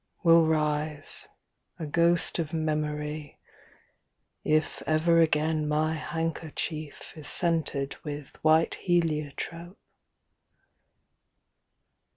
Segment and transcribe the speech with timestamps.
[0.23, 1.27] Will rise,
[1.77, 3.37] a ghost of memory,
[4.43, 9.77] if Ever again my handkerchief Is scented with White Heliotrope.